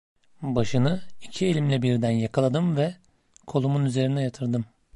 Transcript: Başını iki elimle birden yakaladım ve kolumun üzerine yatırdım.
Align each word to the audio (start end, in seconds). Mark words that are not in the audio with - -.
Başını 0.41 1.01
iki 1.21 1.45
elimle 1.45 1.81
birden 1.81 2.11
yakaladım 2.11 2.77
ve 2.77 2.95
kolumun 3.47 3.85
üzerine 3.85 4.23
yatırdım. 4.23 4.65